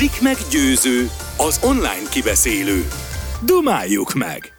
[0.00, 2.88] Blik meg győző, az online kibeszélő.
[3.44, 4.52] Dumáljuk meg!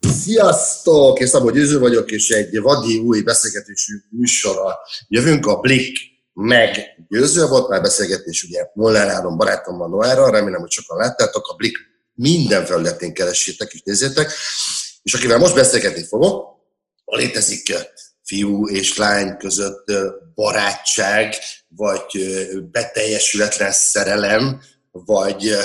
[0.00, 1.20] Sziasztok!
[1.20, 4.74] Én Szabó Győző vagyok, és egy vadi új beszélgetésű műsorral
[5.08, 5.98] jövünk a Blik
[6.32, 6.78] meg
[7.08, 7.46] győző.
[7.46, 11.48] Volt már beszélgetés ugye Moller Áron barátommal Noára, remélem, hogy sokan láttátok.
[11.48, 11.76] A Blik
[12.14, 14.32] minden felületén keressétek és nézzétek.
[15.02, 16.44] És akivel most beszélgetni fogok,
[17.04, 17.62] létezik
[18.24, 19.92] fiú és lány között
[20.34, 21.34] barátság,
[21.68, 22.04] vagy
[22.70, 24.60] beteljesületlen szerelem,
[24.92, 25.56] vagy,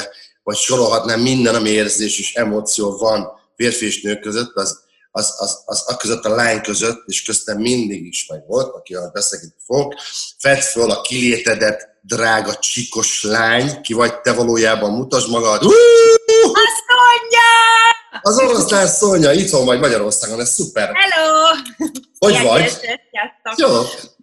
[0.44, 4.80] vagy sorolhatnám minden, ami érzés és emóció van férfi és nő között, az,
[5.12, 8.96] az, az, az a között a lány között, és köztem mindig is meg volt, aki
[8.96, 9.94] a beszélgetni fog.
[10.38, 15.64] Fedd föl a kilétedet, drága csikos lány, ki vagy te valójában, mutasd magad.
[15.64, 15.70] A
[16.88, 17.69] Szonya!
[18.22, 20.92] Az oroszlán Szónya, itthon vagy Magyarországon, ez szuper.
[20.94, 21.56] Hello!
[22.20, 22.80] Hogy Ilyen vagy?
[23.56, 23.68] Jó.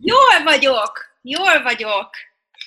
[0.01, 2.09] Jól vagyok, jól vagyok.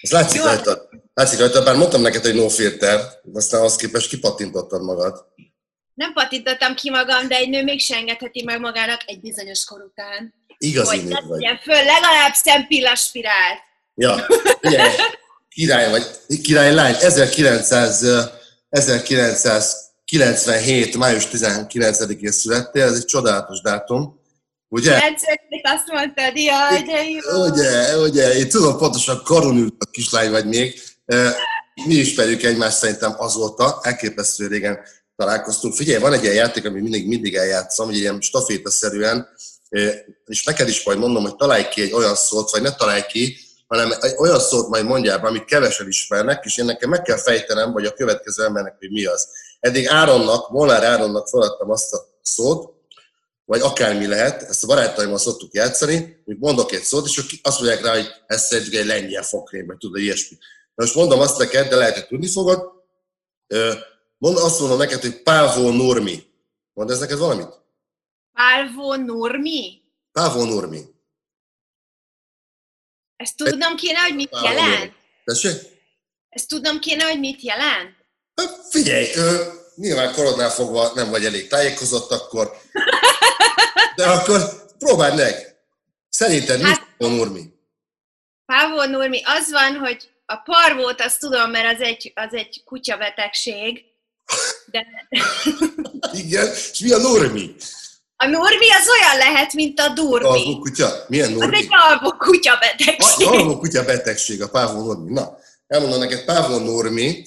[0.01, 0.47] Ez látszik jól.
[0.47, 0.89] rajta.
[1.13, 2.99] Látszik rajta, bár mondtam neked, hogy no filter,
[3.33, 5.25] aztán az képest kipattintottad magad.
[5.93, 9.81] Nem patintottam ki magam, de egy nő még se engedheti meg magának egy bizonyos kor
[9.81, 10.33] után.
[10.57, 11.59] Igazi hogy nő vagy.
[11.63, 13.67] föl legalább szempillas spirál.
[13.95, 14.25] Ja,
[14.61, 14.91] ugye,
[15.49, 16.05] király vagy,
[16.41, 18.05] király lány, 1900,
[18.69, 20.97] 1900 97.
[20.97, 24.19] május 19-én születtél, ez egy csodálatos dátum,
[24.67, 24.99] ugye?
[24.99, 25.39] 97.
[25.63, 27.45] azt mondtad, jaj, de jó!
[27.45, 30.81] Ugye, ugye, én tudom pontosan karonül a kislány vagy még,
[31.85, 34.79] mi ismerjük egymást szerintem azóta, elképesztő régen
[35.15, 35.73] találkoztunk.
[35.73, 39.27] Figyelj, van egy ilyen játék, amit mindig, mindig eljátszom, hogy ilyen stafétaszerűen,
[40.25, 43.37] és neked is majd mondom, hogy találj ki egy olyan szót, vagy ne találj ki,
[43.67, 47.17] hanem egy olyan szót majd mondjál be, amit kevesen ismernek, és én nekem meg kell
[47.17, 49.27] fejtenem, vagy a következő embernek, hogy mi az.
[49.59, 52.73] Eddig Áronnak, Molnár Áronnak feladtam azt a szót,
[53.45, 57.59] vagy akármi lehet, ezt a barátaimmal szoktuk játszani, hogy mondok egy szót, és ők azt
[57.59, 60.37] mondják rá, hogy ez szerintem egy lengyel fokrém, vagy tudod, ilyesmi.
[60.75, 62.71] Na most mondom azt neked, de lehet, hogy tudni fogod.
[64.17, 66.23] Mond, azt mondom neked, hogy Pávó Normi.
[66.73, 67.61] Mond ez neked valamit?
[68.33, 69.81] Pálvó Nurmi?
[70.11, 70.81] Pávó Normi.
[73.15, 74.77] Ezt tudnom kéne, hogy mit Pálvó jelent?
[74.77, 74.93] Normi.
[75.23, 75.61] Tessék?
[76.29, 77.98] Ezt tudnom kéne, hogy mit jelent?
[78.39, 79.43] Hát Figyelj, ö,
[79.75, 82.51] nyilván korodnál fogva nem vagy elég tájékozott akkor,
[83.95, 84.41] de akkor
[84.77, 85.55] próbáld meg.
[86.09, 87.43] Szerinted Hát- mit Pávó Normi?
[88.45, 93.83] Pávó Nurmi, az van, hogy a parvót azt tudom, mert az egy, az egy kutyabetegség,
[94.65, 94.85] de
[96.23, 97.55] Igen, és mi a Normi?
[98.15, 100.59] a Nurmi az olyan lehet, mint a Alvó Durmi.
[100.59, 101.05] kutya?
[101.07, 101.57] Milyen Az Normi?
[101.57, 103.27] egy alvó A kutyabetegség.
[103.27, 105.13] alvó kutya betegség, a Pávó Normi.
[105.13, 107.25] Na, elmondom neked, Pávó Normi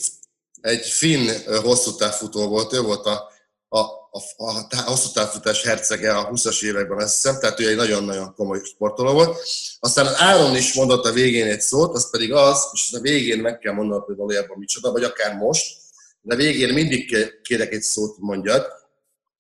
[0.62, 1.28] egy finn
[1.62, 3.30] hosszú távfutó volt, ő volt a,
[3.68, 7.76] a, a, a, tá- hosszú távfutás hercege a 20-as években, azt hiszem, tehát ő egy
[7.76, 9.42] nagyon-nagyon komoly sportoló volt.
[9.80, 13.38] Aztán az Áron is mondott a végén egy szót, az pedig az, és a végén
[13.38, 15.76] meg kell mondanod, hogy valójában micsoda, vagy akár most,
[16.20, 18.66] de végén mindig ké- kérek egy szót, mondjad,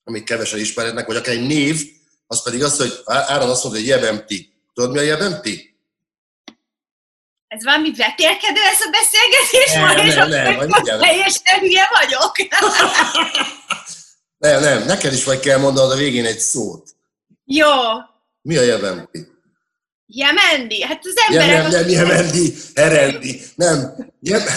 [0.04, 1.82] amit kevesen ismernek, vagy akár egy név,
[2.26, 4.52] az pedig az, hogy Áron azt mondta, hogy jebemti.
[4.74, 5.71] Tudod, mi a jebemti?
[7.52, 11.00] Ez valami vetélkedő ez a beszélgetés Nem, ma, és nem, nem, majd mindjárt.
[11.00, 12.36] teljesen hülye vagyok.
[14.38, 16.90] Nem, nem, neked is majd kell mondanod a végén egy szót.
[17.44, 17.66] Jó.
[18.42, 19.26] Mi a jebemti?
[20.06, 20.82] Jemendi?
[20.82, 21.62] Hát az Nem, emberek...
[21.62, 23.94] nem, nem, jemendi, herendi, nem.
[24.20, 24.48] Jeb,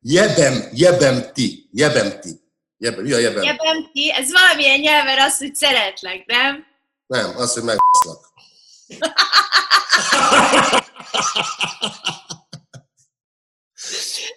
[0.00, 2.40] jebem, jebemti, jebemti.
[2.78, 3.42] Jebem, mi a jebem?
[3.42, 6.64] Jebemti, ez valamilyen nyelven az, hogy szeretlek, nem?
[7.06, 8.32] Nem, az, hogy megbaszlak.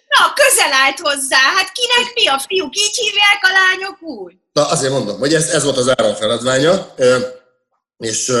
[0.08, 1.38] Na, közel állt hozzá.
[1.38, 2.76] Hát kinek mi a fiúk?
[2.76, 4.34] Így hívják a lányok úgy?
[4.52, 6.94] Na, azért mondom, hogy ez, ez volt az Áron feladványa,
[7.96, 8.32] és,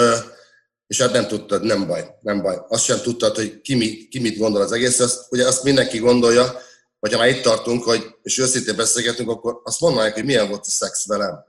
[0.86, 2.56] és hát nem tudtad, nem baj, nem baj.
[2.68, 5.00] Azt sem tudtad, hogy ki, mi, ki mit gondol az egész.
[5.00, 6.60] Azt, ugye azt mindenki gondolja,
[6.98, 10.66] vagy ha már itt tartunk, hogy, és őszintén beszélgetünk, akkor azt mondanák, hogy milyen volt
[10.66, 11.44] a szex velem.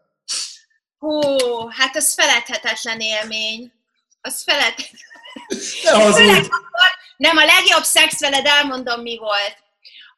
[0.99, 1.19] Hú,
[1.69, 3.71] hát az feledhetetlen élmény.
[4.21, 4.73] Az feled...
[5.83, 6.23] Ne hazudj!
[6.23, 9.57] Főleg akkor, nem, a legjobb szex veled elmondom, mi volt.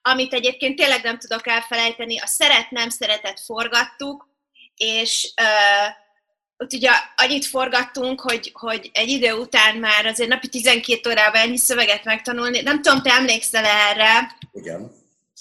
[0.02, 4.28] Amit egyébként tényleg nem tudok elfelejteni, a szeret-nem szeretet forgattuk,
[4.76, 5.88] és uh,
[6.58, 11.58] ott ugye annyit forgattunk, hogy, hogy egy idő után már azért napi 12 órában ennyi
[11.58, 12.62] szöveget megtanulni.
[12.62, 14.92] Nem tudom, te emlékszel erre, Igen.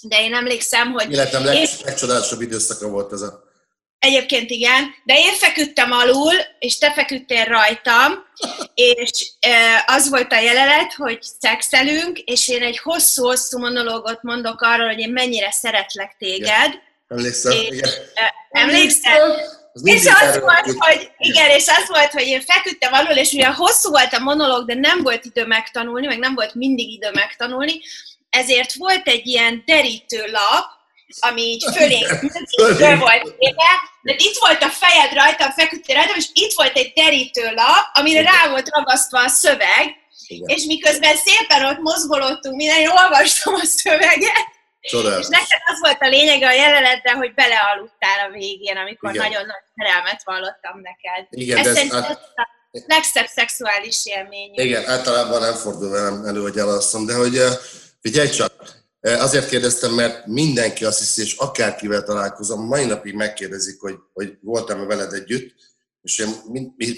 [0.01, 3.42] de én emlékszem, hogy Életem leg, És- legcsodálatosabb időszaka volt ez a...
[4.03, 8.11] Egyébként igen, de én feküdtem alul, és te feküdtél rajtam,
[8.73, 9.31] és
[9.85, 15.11] az volt a jelenet, hogy szexelünk, és én egy hosszú-hosszú monológot mondok arról, hogy én
[15.11, 16.79] mennyire szeretlek téged.
[17.07, 17.51] Emlékszel?
[17.51, 17.89] És- Igen.
[18.13, 19.35] E, Emlékszel?
[19.73, 23.51] Az És az volt, hogy igen, és az volt, hogy én feküdtem alul, és mivel
[23.51, 27.73] hosszú volt a monológ, de nem volt idő megtanulni, meg nem volt mindig idő megtanulni,
[28.29, 30.65] ezért volt egy ilyen derítő lap,
[31.19, 32.05] ami így fölé
[32.77, 33.71] föl volt éve,
[34.01, 38.21] de itt volt a fejed rajta, feküdtél rajta, és itt volt egy derítő lap, amire
[38.21, 39.85] rá volt ragasztva a szöveg,
[40.27, 40.57] Igen.
[40.57, 44.51] és miközben szépen ott mozgolottunk, minden, én olvastam a szöveget,
[44.89, 45.25] Csodálatos.
[45.25, 49.23] És neked az volt a lényege a jelenetben, hogy belealudtál a végén, amikor Igen.
[49.23, 51.27] nagyon nagy szerelmet vallottam neked.
[51.29, 52.09] Igen, ez, ez át...
[52.35, 52.47] a
[52.87, 54.51] legszebb szexuális élmény.
[54.53, 57.41] Igen, általában nem fordul velem elő, hogy elalszom, de hogy
[58.01, 58.53] figyelj csak,
[59.03, 64.85] Azért kérdeztem, mert mindenki azt hiszi, és akárkivel találkozom, mai napig megkérdezik, hogy, hogy voltam-e
[64.85, 65.53] veled együtt,
[66.01, 66.29] és én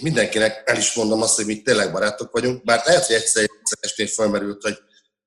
[0.02, 3.48] mindenkinek el is mondom azt, hogy mi tényleg barátok vagyunk, bár lehet, hogy egyszer
[3.82, 4.78] estén felmerült, hogy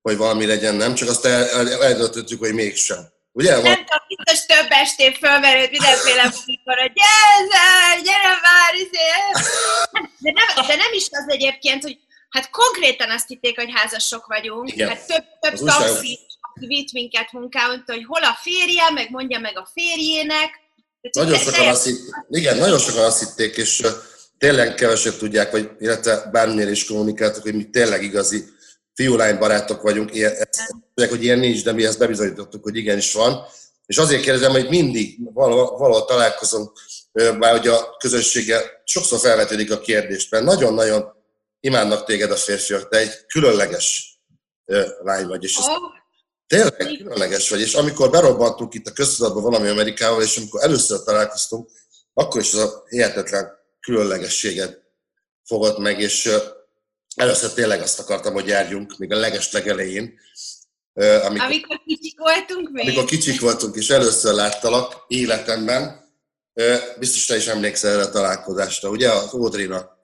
[0.01, 0.93] hogy valami legyen, nem?
[0.93, 3.11] Csak azt eldöntöttük, hogy mégsem.
[3.31, 3.51] Ugye?
[3.51, 9.09] Nem tudom, biztos több estén fölmerült mindenféle amikor, hogy gyere, gyere már, izé.
[10.19, 11.97] de nem, de nem is az egyébként, hogy
[12.29, 14.71] hát konkrétan azt hitték, hogy házasok vagyunk.
[14.71, 14.87] Igen.
[14.87, 15.57] Hát több, több
[16.59, 20.49] vitt minket munkában, hogy hol a férje, meg mondja meg a férjének.
[21.01, 23.87] De nagyon sokan azt hitték, igen, nagyon sokan azt hitték, és
[24.37, 28.43] tényleg kevesebb tudják, vagy illetve bármilyen is kommunikáltak, hogy mi tényleg igazi
[28.93, 33.45] fiú-lány barátok vagyunk, ilyen, ezt, hogy ilyen nincs, de mi ezt bebizonyítottuk, hogy igenis van.
[33.85, 36.71] És azért kérdezem, hogy mindig valahol, valahol találkozunk,
[37.37, 41.03] már hogy a közösséggel sokszor felvetődik a kérdés, mert nagyon-nagyon
[41.59, 44.19] imádnak téged a férfiak, te egy különleges
[45.03, 45.98] lány vagy, és ez oh.
[46.49, 51.69] Tényleg különleges vagy, és amikor berobbantunk itt a köztudatban valami Amerikával, és amikor először találkoztunk,
[52.13, 53.49] akkor is az a hihetetlen
[53.79, 54.81] különlegességet
[55.43, 56.29] fogott meg, és
[57.19, 60.19] Először tényleg azt akartam, hogy járjunk, még a leges legelején.
[60.93, 62.83] Amikor, amikor kicsik voltunk még?
[62.83, 66.11] Amikor kicsik voltunk, és először láttalak életemben.
[66.99, 69.11] Biztos te is emlékszel erre a találkozásra, ugye?
[69.11, 69.98] Az Ódrina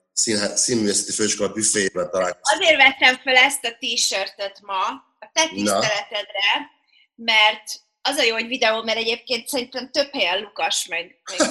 [0.54, 2.62] színművészeti főiskola büféjében találkoztunk.
[2.62, 4.86] Azért vettem fel ezt a t-shirtet ma,
[5.18, 6.70] a te tiszteletedre,
[7.14, 7.64] mert
[8.02, 11.48] az a jó, hogy videó, mert egyébként szerintem több helyen Lukas meg, meg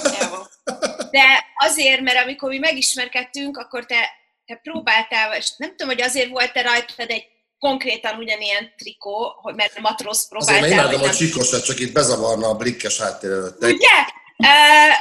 [1.10, 6.28] De azért, mert amikor mi megismerkedtünk, akkor te te próbáltál, és nem tudom, hogy azért
[6.28, 7.26] volt-e rajtad egy
[7.58, 10.62] konkrétan ugyanilyen trikó, hogy mert matróz próbáltál.
[10.62, 13.62] Azért imádom a csikosat, csak itt bezavarna a blikkes háttér előtt.
[13.62, 13.98] Ugye?
[14.36, 14.94] Uh,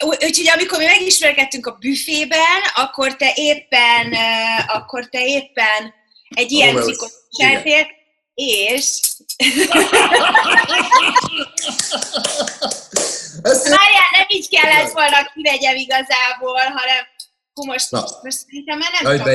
[0.00, 4.14] úgyhogy amikor mi megismerkedtünk a büfében, akkor te éppen,
[4.66, 5.94] akkor te éppen
[6.28, 7.86] egy ilyen trikót csertél,
[8.34, 9.00] és...
[13.42, 17.08] Várjál, nem így kellett volna kivegyem igazából, hanem
[17.54, 18.00] Hú, most, Na.
[18.22, 19.34] most szerintem már nem tudom.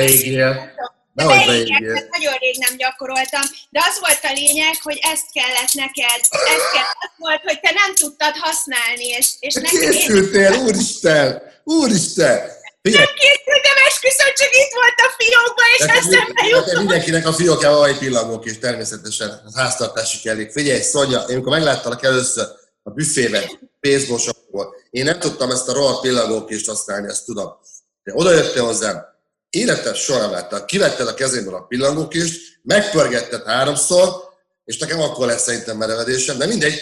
[1.16, 1.36] Beégél.
[1.36, 2.06] Nehogy beégél.
[2.16, 6.20] Nagyon rég nem gyakoroltam, de az volt a lényeg, hogy ezt kellett neked,
[6.54, 9.90] ez kellett, az volt, hogy te nem tudtad használni, és, és neked...
[9.90, 10.60] Készültél, én...
[10.66, 12.36] úristen, úristen!
[12.82, 13.04] Figyelj.
[13.04, 16.78] Nem készültem, esküszöm, csak itt volt a fiókba, és eszembe jutott.
[16.78, 20.50] Mindenkinek a fiókjában van egy pillangók, és természetesen a háztartási kellék.
[20.52, 22.46] Figyelj, Szonya, én amikor megláttalak először
[22.82, 23.44] a büfében,
[23.80, 27.48] pénzmosokból, én nem tudtam ezt a rohadt pillangókést használni, ezt tudom.
[28.02, 29.15] De oda jöttél hozzám,
[29.56, 30.64] életed soha nem láttam.
[30.64, 34.24] Kivetted a kezémből a pillangókést, megpörgetted háromszor,
[34.64, 36.80] és nekem akkor lesz szerintem merevedésem, de mindegy.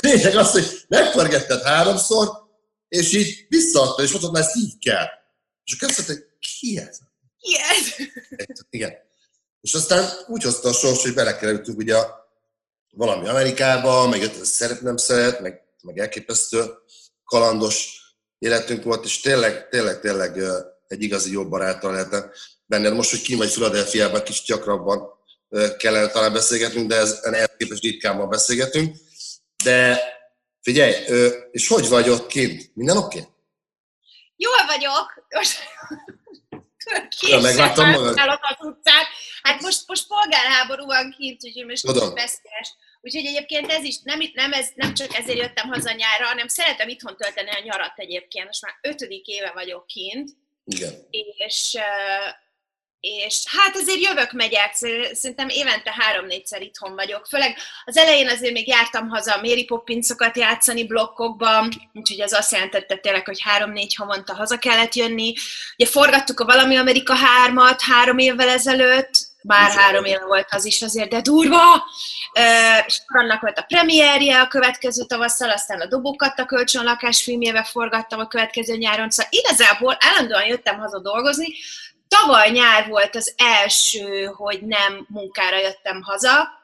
[0.00, 2.28] Lényeg az, hogy megpörgetted háromszor,
[2.88, 5.06] és így visszaadta, és mondtad, ezt így kell.
[5.64, 6.98] És akkor azt mondta, ki ez?
[7.38, 8.06] Ki ez?
[8.70, 8.92] Igen.
[9.60, 11.96] És aztán úgy hozta a sors, hogy belekerültünk ugye
[12.90, 16.64] valami Amerikába, meg jött, szeret, nem szeret, meg, meg elképesztő
[17.24, 18.00] kalandos
[18.38, 20.42] életünk volt, és tényleg, tényleg, tényleg
[20.92, 22.30] egy igazi jó barátal lehetne
[22.66, 22.94] benned.
[22.94, 25.08] Most, hogy kim vagy Philadelphiában, kicsit gyakrabban
[25.76, 28.96] kellene talán beszélgetnünk, de ez ehhez képest ritkában beszélgetünk.
[29.64, 30.00] De
[30.60, 30.94] figyelj,
[31.50, 32.70] és hogy vagy ott kint?
[32.74, 33.18] Minden oké?
[33.18, 33.30] Okay?
[34.36, 35.26] Jól vagyok.
[37.20, 38.18] Ja, megváltam magad.
[38.18, 39.04] az utcán.
[39.42, 42.14] Hát most, most polgárháború van kint, úgyhogy most Tudom.
[42.14, 42.74] veszélyes.
[43.00, 46.88] Úgyhogy egyébként ez is, nem, nem, ez, nem csak ezért jöttem haza nyárra, hanem szeretem
[46.88, 48.46] itthon tölteni a nyarat egyébként.
[48.46, 50.30] Most már ötödik éve vagyok kint.
[50.64, 51.06] Igen.
[51.36, 51.78] És,
[53.00, 54.74] és hát azért jövök, megyek,
[55.12, 57.26] szerintem évente három-négyszer itthon vagyok.
[57.26, 62.96] Főleg az elején azért még jártam haza Mary Poppinsokat játszani blokkokban, úgyhogy az azt jelentette
[62.96, 65.32] tényleg, hogy három-négy havonta haza kellett jönni.
[65.76, 70.82] Ugye forgattuk a Valami Amerika hármat három évvel ezelőtt, bár három éve volt az is
[70.82, 71.84] azért, de durva!
[72.86, 78.20] És annak volt a premierje a következő tavasszal, aztán a Dobókat a kölcsönlakás filmjébe forgattam
[78.20, 81.46] a következő nyáron, szóval igazából állandóan jöttem haza dolgozni,
[82.20, 86.60] Tavaly nyár volt az első, hogy nem munkára jöttem haza,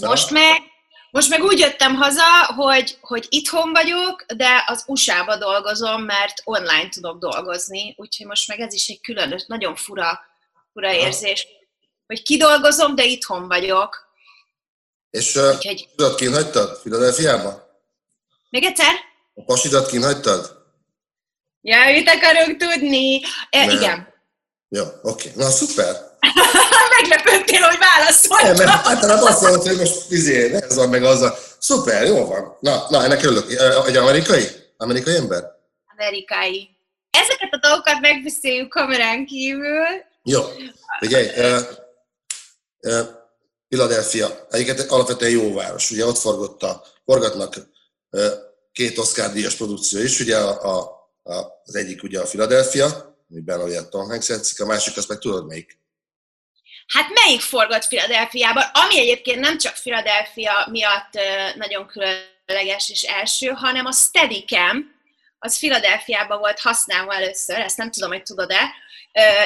[0.00, 0.62] most meg,
[1.10, 6.88] most meg úgy jöttem haza, hogy, hogy itthon vagyok, de az USA-ba dolgozom, mert online
[6.88, 10.20] tudok dolgozni, úgyhogy most meg ez is egy különös, nagyon fura,
[10.72, 11.46] fura érzés
[12.10, 14.08] hogy kidolgozom, de itthon vagyok.
[15.10, 17.68] És Úgyhogy, pasidat kint hagytad Philadelphiába?
[18.50, 18.94] még egyszer?
[19.34, 20.58] A pasidat kint hagytad?
[21.60, 23.20] Ja, mit akarunk tudni?
[23.50, 23.76] E, Nem.
[23.76, 24.08] igen.
[24.68, 25.32] Jó, oké.
[25.34, 25.96] Na, szuper.
[27.00, 28.56] Meglepődtél, hogy Nem, válaszoltam.
[28.66, 31.34] mert általában azt mondod, hogy most izé, ez van meg az a...
[31.58, 32.56] Szuper, jó van.
[32.60, 33.50] Na, na ennek örülök.
[33.86, 34.44] Egy amerikai?
[34.76, 35.44] Amerikai ember?
[35.98, 36.76] Amerikai.
[37.10, 39.86] Ezeket a dolgokat megbeszéljük kamerán kívül.
[40.22, 40.40] Jó.
[41.00, 41.26] Figyelj,
[43.68, 45.90] Philadelphia, egyiket alapvetően jó város.
[45.90, 47.56] Ugye ott forgott a, forgatnak
[48.72, 50.78] két Oscar díjas produkció is, ugye a, a,
[51.22, 51.34] a,
[51.64, 55.46] az egyik ugye a Philadelphia, amiben ugye Tom Hanks játszik, a másik az meg tudod
[55.46, 55.78] melyik?
[56.86, 58.62] Hát melyik forgott Philadelphiában?
[58.72, 61.12] Ami egyébként nem csak Philadelphia miatt
[61.54, 64.98] nagyon különleges és első, hanem a Steadicam,
[65.38, 68.72] az Philadelphiában volt használva először, ezt nem tudom, hogy tudod-e,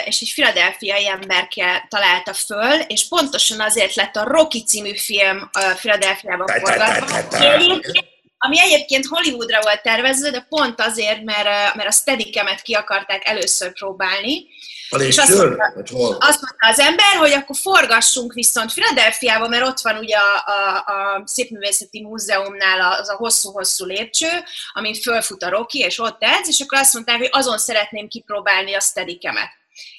[0.05, 5.75] és egy filadelfiai emberke találta föl, és pontosan azért lett a Rocky című film ö,
[5.75, 8.14] Philadelphiában forgatva.
[8.45, 13.73] Ami egyébként- Hollywoodra volt tervezve, de pont azért, mert, mert a Steadicamet ki akarták először
[13.73, 14.47] próbálni,
[14.91, 15.73] A És azt mondta-
[16.19, 20.77] azt mondta az ember, hogy akkor forgassunk viszont Philadelphiában, mert ott van ugye a, a,
[20.93, 24.29] a Szépművészeti Múzeumnál az a hosszú-hosszú lépcső,
[24.73, 28.75] amin fölfut a Rocky, és ott edz, és akkor azt mondták, hogy azon szeretném kipróbálni
[28.75, 29.49] a steadikemet.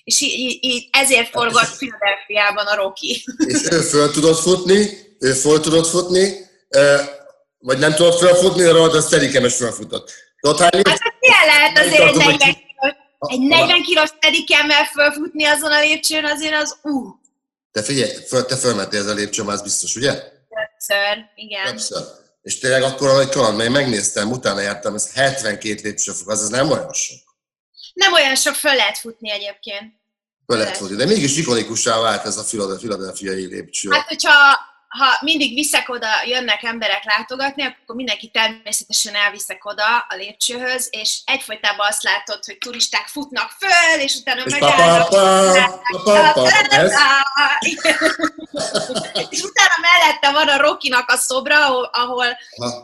[0.03, 3.23] És í- í- így ezért forgott Philadelphiában a Rocky.
[3.37, 6.33] És ő föl tudott futni, ő föl tudott futni,
[7.65, 10.11] vagy nem tudott fölfutni, de rajta a Steadicam-es fölfutott.
[10.39, 14.09] Tudod hány Hát ez milyen lehet azért egy Tartom, hogy 40 kilós, egy 40 kilós
[14.09, 17.19] steadicemmel fölfutni azon a lépcsőn, azért az ú,
[17.71, 20.11] Te figyelj, föl, te fölmentél ez a lépcsőn, az biztos, ugye?
[20.11, 21.65] többször, igen.
[21.65, 22.03] Többször.
[22.41, 26.49] És tényleg akkor nagy kaland, mert én megnéztem, utána jártam, ez 72 lépcsőfok, az, az
[26.49, 27.17] nem olyan sok.
[27.93, 29.93] Nem olyan sok föl lehet futni egyébként.
[30.47, 33.89] Föl lehet futni, de mégis ikonikussá vált ez a Philade- philadelphiai lépcső.
[33.91, 34.31] Hát, hogyha
[34.97, 41.19] ha mindig viszek oda, jönnek emberek látogatni, akkor mindenki természetesen elviszek oda a lépcsőhöz, és
[41.25, 45.07] egyfolytában azt látod, hogy turisták futnak föl, és utána megállnak.
[49.29, 52.37] és utána mellette van a Rokinak a szobra, ahol,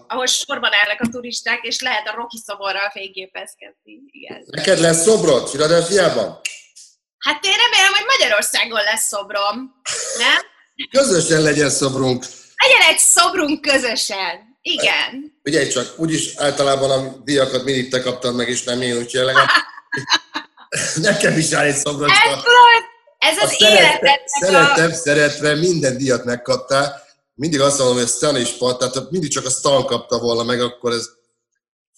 [0.08, 4.02] ahol, sorban állnak a turisták, és lehet a Roki szoborral fényképezkedni.
[4.12, 4.44] Igen.
[4.46, 6.40] Neked lesz szobrod Philadelphiában?
[7.18, 9.82] Hát én remélem, hogy Magyarországon lesz szobrom,
[10.18, 10.51] nem?
[10.90, 12.26] Közösen legyen szobrunk.
[12.56, 14.58] Legyen egy szobrunk közösen.
[14.62, 15.40] Igen.
[15.44, 19.50] Ugye csak úgyis általában a díjakat mindig te kaptad meg, és nem én, úgyhogy legalább
[20.96, 22.30] nekem is áll egy Ez, szobrocska.
[22.30, 22.84] tudod,
[23.18, 24.46] ez az életednek a...
[24.46, 27.02] szeretem, szeretve, minden díjat megkaptál.
[27.34, 30.62] Mindig azt mondom, hogy Stan is pont, tehát mindig csak a Stan kapta volna meg,
[30.62, 31.10] akkor ez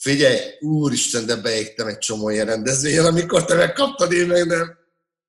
[0.04, 4.78] Figyelj, úristen, de beégtem egy csomó ilyen rendezvényen, amikor te megkaptad, én meg nem.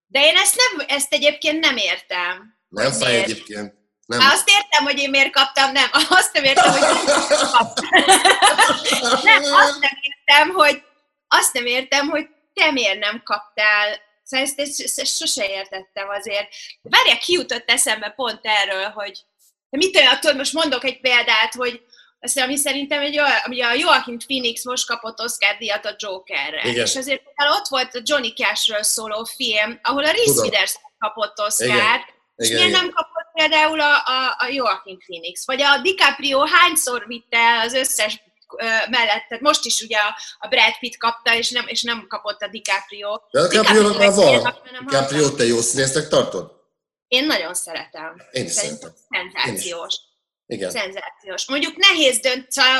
[0.06, 2.53] De én ezt, nem, ezt egyébként nem értem.
[2.74, 3.24] Nem Hogy fáj miért?
[3.28, 3.74] egyébként.
[4.06, 4.20] Nem.
[4.20, 5.88] Hát azt értem, hogy én miért kaptam, nem.
[6.18, 6.80] Azt nem értem, hogy
[9.22, 10.82] nem, azt nem értem, hogy
[11.28, 14.00] azt nem értem, hogy te miért nem kaptál.
[14.22, 16.48] Szóval ezt, ezt, ezt, ezt sose értettem azért.
[16.82, 19.20] Várják, kijutott eszembe pont erről, hogy
[19.70, 21.82] mit olyan, tudod, most mondok egy példát, hogy
[22.20, 26.68] azt ami szerintem egy olyan, ugye a Joaquin Phoenix most kapott Oscar díjat a Jokerre.
[26.68, 26.84] Igen.
[26.84, 27.22] És azért
[27.58, 30.40] ott volt a Johnny Cashről szóló film, ahol a Reese.
[30.40, 32.46] Witherspoon kapott Oscar, Igen.
[32.46, 32.80] és miért igen.
[32.80, 35.46] nem kapott például a, a, a Joaquin Phoenix?
[35.46, 38.22] Vagy a DiCaprio hányszor vitte el az összes
[38.90, 42.40] mellett, tehát most is ugye a, a Brad Pitt kapta, és nem, és nem kapott
[42.40, 43.20] a DiCaprio.
[43.30, 44.60] De a Caprio-nak már DiCaprio van.
[44.64, 45.36] meg nem Caprio, hallottam.
[45.36, 46.52] te jó színésznek tartod?
[47.08, 48.22] Én nagyon szeretem.
[48.30, 49.30] Én is Szerintem szeretem.
[49.42, 49.94] szenzációs.
[50.46, 50.70] Igen.
[50.70, 51.48] Szenzációs.
[51.48, 52.78] Mondjuk nehéz dönt, szóval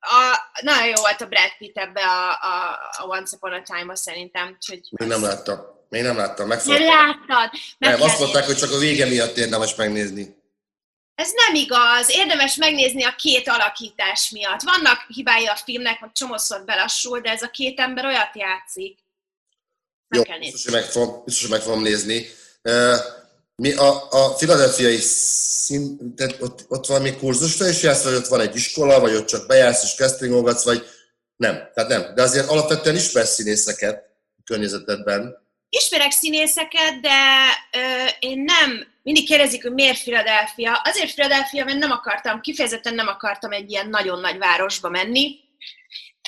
[0.00, 3.96] a, nagyon jó volt a Brad Pitt ebbe a, a, a Once Upon a Time-ba
[3.96, 4.48] szerintem.
[4.48, 5.77] Úgyhogy Még nem láttam.
[5.88, 6.48] Még nem láttam.
[6.48, 6.86] nem Megfogtam.
[6.86, 7.50] láttad?
[7.78, 10.36] Meg Nem, azt mondták, hogy csak a vége miatt érdemes megnézni.
[11.14, 12.10] Ez nem igaz.
[12.10, 14.60] Érdemes megnézni a két alakítás miatt.
[14.62, 18.98] Vannak hibái a filmnek, hogy csomószor belassul, de ez a két ember olyat játszik.
[20.08, 20.52] Meg Jó, kell nézni.
[20.52, 22.26] biztos, hogy meg fogom, biztos, hogy meg fogom nézni.
[23.56, 28.40] Mi a, a filadelfiai szín, tehát ott, ott valami kurzusra is jársz, vagy ott van
[28.40, 30.86] egy iskola, vagy ott csak bejársz és castingolgatsz, vagy
[31.36, 32.14] nem, tehát nem.
[32.14, 34.04] De azért alapvetően ismersz színészeket
[34.38, 35.46] a környezetedben.
[35.70, 37.18] Ismerek színészeket, de
[37.72, 40.80] ö, én nem, mindig kérdezik, hogy miért Philadelphia.
[40.84, 45.46] Azért Philadelphia, mert nem akartam, kifejezetten nem akartam egy ilyen nagyon nagy városba menni.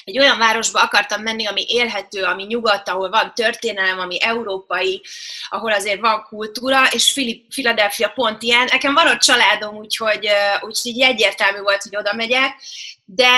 [0.04, 5.02] Egy olyan városba akartam menni, ami élhető, ami nyugodt, ahol van történelem, ami európai,
[5.49, 8.68] ahol azért van kultúra, és Philip- Philadelphia pont ilyen.
[8.70, 10.28] Nekem van ott családom, úgyhogy,
[10.61, 12.54] úgyhogy így egyértelmű volt, hogy oda megyek,
[13.04, 13.32] de,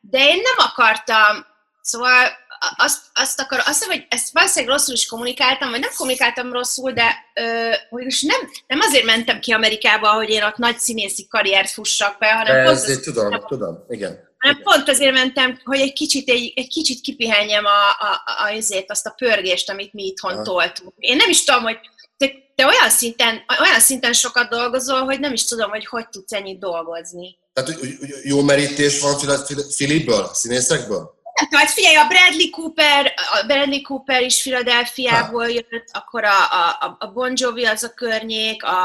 [0.00, 1.46] de én nem akartam,
[1.80, 2.28] szóval
[2.76, 6.92] azt, azt akar, azt hiszem, hogy ezt valószínűleg rosszul is kommunikáltam, vagy nem kommunikáltam rosszul,
[6.92, 11.70] de ö, most nem, nem azért mentem ki Amerikába, hogy én ott nagy színészi karriert
[11.70, 14.10] fussak be, hanem Ez, pont, azért az, tudom, tudom, igen.
[14.38, 14.62] hanem igen.
[14.62, 19.06] pont azért mentem, hogy egy kicsit, egy, egy kicsit kipihenjem a, a, a, azért, azt
[19.06, 20.42] a pörgést, amit mi itthon Aha.
[20.42, 20.92] toltunk.
[20.96, 21.78] Én nem is tudom, hogy
[22.16, 26.32] te, te olyan, szinten, olyan szinten sokat dolgozol, hogy nem is tudom, hogy hogy tudsz
[26.32, 27.38] ennyit dolgozni.
[27.52, 31.18] Tehát hogy- hogy jó merítés van Fili- Fili- Filipből, a színészekből?
[31.50, 36.38] Hát figyelj, a Bradley Cooper, a Bradley Cooper is Philadelphiából jött, akkor a,
[36.80, 38.78] a, a Bon Jovi az a környék, a...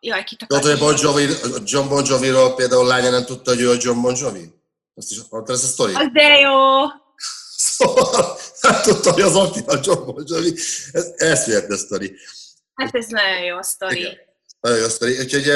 [0.00, 0.78] Jaj, kit akartam?
[0.78, 4.14] bon Jovi, a John Bon Jovi-ról például lánya nem tudta, hogy ő a John Bon
[4.16, 4.54] Jovi?
[4.94, 5.96] Azt is hallottad ezt a sztorit?
[5.96, 6.52] Az de jó!
[7.56, 10.52] Szóval nem tudta, hogy az apja a John Bon Jovi.
[10.92, 12.16] Ez eszméletlen sztori.
[12.74, 13.98] Hát ez nagyon jó sztori.
[13.98, 14.14] Igen.
[14.60, 15.18] Nagyon jó sztori.
[15.18, 15.50] Úgyhogy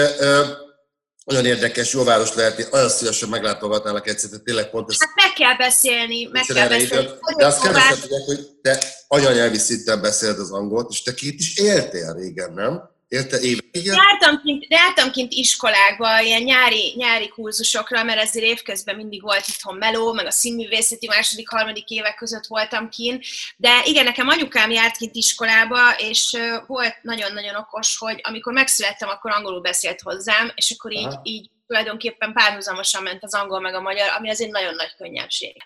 [1.25, 2.71] nagyon érdekes, jó város lehet.
[2.71, 7.07] Nagyon szívesen meglátogatnálak egyszer, tehát tényleg pont ezt Hát meg kell beszélni, meg kell beszélni.
[7.09, 7.37] jutott.
[7.37, 11.57] De azt keveset tudják, hogy te anyanyelvi szinten beszéled az angolt, és te két is
[11.57, 12.90] éltél régen, nem?
[13.11, 13.85] Éltél évekig?
[13.85, 19.77] Jártam kint, jártam kint iskolákba, ilyen nyári, nyári kurzusokra, mert ezért évközben mindig volt itthon
[19.77, 23.25] meló, meg a színművészeti második, harmadik évek között voltam kint.
[23.57, 26.37] De igen, nekem anyukám járt kint iskolába, és
[26.67, 31.21] volt nagyon-nagyon okos, hogy amikor megszülettem, akkor angolul beszélt hozzám, és akkor így, Aha.
[31.23, 35.57] így tulajdonképpen párhuzamosan ment az angol meg a magyar, ami az egy nagyon nagy könnyebbség.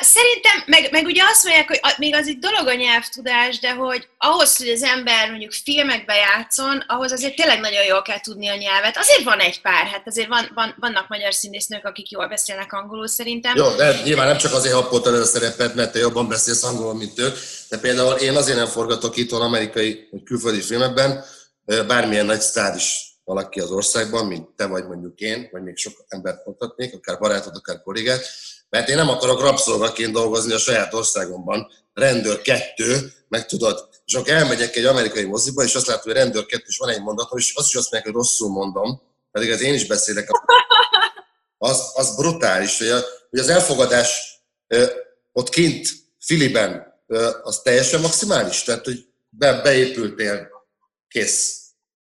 [0.00, 4.08] Szerintem, meg, meg ugye azt mondják, hogy még az itt dolog a nyelvtudás, de hogy
[4.18, 8.56] ahhoz, hogy az ember mondjuk filmekbe játszon, ahhoz azért tényleg nagyon jól kell tudni a
[8.56, 8.96] nyelvet.
[8.96, 13.08] Azért van egy pár, hát azért van, van, vannak magyar színésznők, akik jól beszélnek angolul
[13.08, 13.56] szerintem.
[13.56, 16.94] Jó, de nyilván nem csak azért happoltad el a szerepet, mert te jobban beszélsz angolul,
[16.94, 17.36] mint ők,
[17.68, 21.24] de például én azért nem forgatok itthon amerikai vagy külföldi filmekben,
[21.86, 26.04] bármilyen nagy sztár is valaki az országban, mint te vagy mondjuk én, vagy még sok
[26.08, 28.24] embert mondhatnék, akár barátod, akár kollégát,
[28.68, 34.32] mert én nem akarok rabszolgaként dolgozni a saját országomban, rendőr kettő, meg tudod, és akkor
[34.32, 37.54] elmegyek egy amerikai moziba, és azt látom, hogy rendőr kettő, és van egy mondatom, és
[37.54, 40.28] azt is azt mondják, hogy rosszul mondom, pedig az én is beszélek
[41.58, 43.00] az, az brutális, hogy, a,
[43.30, 44.40] hogy az elfogadás
[45.32, 47.02] ott kint, Filiben,
[47.42, 50.48] az teljesen maximális, tehát, hogy be, beépültél,
[51.08, 51.59] kész.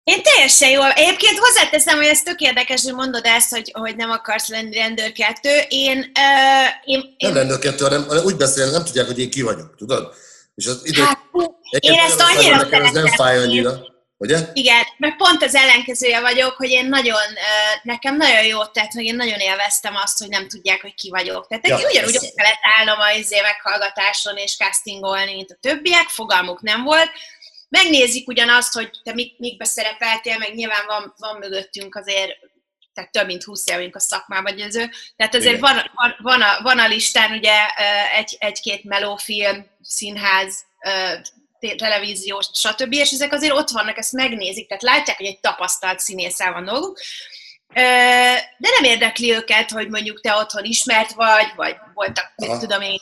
[0.03, 0.91] Én teljesen jól.
[0.91, 5.49] Egyébként hozzáteszem, hogy ez tök érdekes, hogy mondod ezt, hogy, hogy nem akarsz lenni rendőrkettő.
[5.67, 9.29] Én, uh, én, Nem én rendőr kettő, hanem, hanem úgy beszélnek, nem tudják, hogy én
[9.29, 10.13] ki vagyok, tudod?
[10.55, 11.19] És az idő, hát,
[11.79, 13.79] én ezt annyira nekem ez nem fáj annyira,
[14.17, 14.39] ugye?
[14.53, 17.21] Igen, meg pont az ellenkezője vagyok, hogy én nagyon,
[17.83, 21.47] nekem nagyon jót tett, hogy én nagyon élveztem azt, hogy nem tudják, hogy ki vagyok.
[21.47, 26.61] Tehát Ja, ugyanúgy ott kellett állnom a izé meghallgatáson és castingolni, mint a többiek, fogalmuk
[26.61, 27.09] nem volt.
[27.69, 32.31] Megnézik ugyanazt, hogy te mik, mikbe szerepeltél, meg nyilván van, van mögöttünk azért
[32.93, 34.89] tehát több mint 20 év vagyunk a szakmában győző.
[35.15, 35.73] Tehát azért Igen.
[35.73, 37.53] van, van, van, a, van a listán ugye
[38.17, 40.65] egy, egy-két melófilm, színház,
[41.77, 42.93] televízió, stb.
[42.93, 46.99] És ezek azért ott vannak, ezt megnézik, tehát látják, hogy egy tapasztalt színészel van dolguk.
[48.57, 53.01] De nem érdekli őket, hogy mondjuk te otthon ismert vagy, vagy voltak, mit tudom én.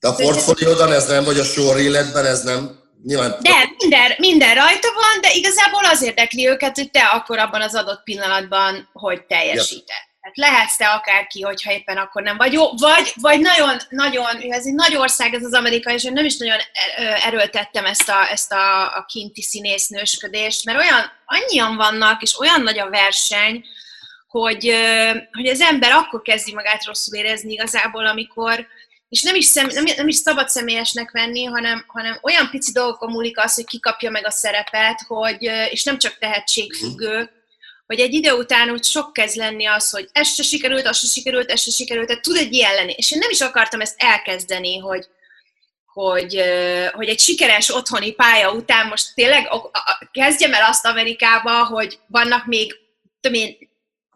[0.00, 4.54] De a portfóliódan ez nem, vagy a sor életben ez nem, nyilván De minden, minden
[4.54, 9.22] rajta van, de igazából az érdekli őket, hogy te akkor abban az adott pillanatban hogy
[9.22, 10.06] teljesíted.
[10.20, 14.66] Tehát lehetsz te akárki, hogyha éppen akkor nem vagy jó, vagy, vagy nagyon, nagyon, ez
[14.66, 16.58] egy nagy ország ez az Amerika, és én nem is nagyon
[16.98, 22.62] ö, erőltettem ezt a, ezt a, a kinti színésznősködést, mert olyan, annyian vannak, és olyan
[22.62, 23.64] nagy a verseny,
[24.28, 24.74] hogy,
[25.32, 28.66] hogy az ember akkor kezdi magát rosszul érezni igazából, amikor,
[29.08, 33.10] és nem is, szem, nem, nem is szabad személyesnek venni, hanem, hanem olyan pici dolgokon
[33.10, 37.30] múlik az, hogy kikapja meg a szerepet, hogy, és nem csak tehetségfüggő,
[37.86, 41.06] hogy egy idő után úgy sok kezd lenni az, hogy ez se sikerült, az se
[41.06, 42.94] sikerült, ez se sikerült, tehát tud egy ilyen lenni.
[42.96, 45.06] És én nem is akartam ezt elkezdeni, hogy,
[45.84, 46.42] hogy,
[46.92, 49.48] hogy egy sikeres otthoni pálya után most tényleg
[50.12, 52.74] kezdjem el azt Amerikába, hogy vannak még
[53.20, 53.67] én,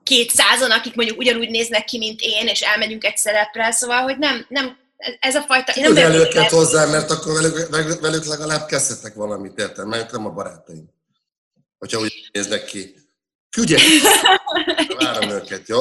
[0.02, 4.46] kétszázan, akik mondjuk ugyanúgy néznek ki, mint én, és elmegyünk egy szerepre, szóval, hogy nem,
[4.48, 4.80] nem
[5.20, 5.72] ez a fajta...
[5.72, 9.86] én nem vagyok őket hozzá, mert akkor velük, velük, velük legalább kezdhetek valamit, érted?
[9.86, 10.84] Mert nem a barátaim.
[11.78, 12.94] Hogyha úgy néznek ki.
[13.50, 13.78] Küldje!
[14.98, 15.80] Várom őket, jó?